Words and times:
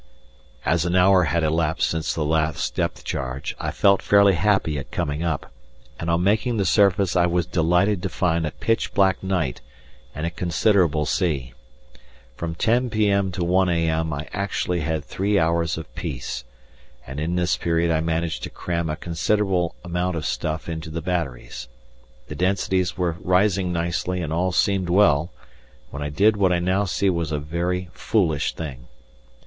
]As 0.73 0.83
an 0.83 0.95
hour 0.95 1.25
had 1.25 1.43
elapsed 1.43 1.87
since 1.87 2.11
the 2.11 2.25
last 2.25 2.73
depth 2.73 3.03
charge, 3.03 3.55
I 3.59 3.69
felt 3.69 4.01
fairly 4.01 4.33
happy 4.33 4.79
at 4.79 4.89
coming 4.89 5.21
up, 5.21 5.51
and 5.99 6.09
on 6.09 6.23
making 6.23 6.57
the 6.57 6.65
surface 6.65 7.15
I 7.15 7.27
was 7.27 7.45
delighted 7.45 8.01
to 8.01 8.09
find 8.09 8.43
a 8.43 8.49
pitch 8.51 8.95
black 8.95 9.21
night 9.21 9.61
and 10.15 10.25
a 10.25 10.31
considerable 10.31 11.05
sea. 11.05 11.53
From 12.35 12.55
10 12.55 12.89
p.m. 12.89 13.31
to 13.33 13.43
1 13.43 13.69
a.m. 13.69 14.11
I 14.11 14.27
actually 14.33 14.79
had 14.79 15.05
three 15.05 15.37
hours 15.37 15.77
of 15.77 15.93
peace, 15.93 16.45
and 17.05 17.19
in 17.19 17.35
this 17.35 17.55
period 17.55 17.91
I 17.91 18.01
managed 18.01 18.41
to 18.41 18.49
cram 18.49 18.89
a 18.89 18.95
considerable 18.95 19.75
amount 19.83 20.15
of 20.15 20.25
stuff 20.25 20.67
into 20.67 20.89
the 20.89 21.03
batteries. 21.03 21.67
The 22.27 22.33
densities 22.33 22.97
were 22.97 23.17
rising 23.21 23.71
nicely 23.71 24.19
and 24.23 24.33
all 24.33 24.51
seemed 24.51 24.89
well, 24.89 25.31
when 25.91 26.01
I 26.01 26.09
did 26.09 26.37
what 26.37 26.51
I 26.51 26.57
now 26.57 26.85
see 26.85 27.11
was 27.11 27.31
a 27.31 27.37
very 27.37 27.89
foolish 27.93 28.55
thing. 28.55 28.87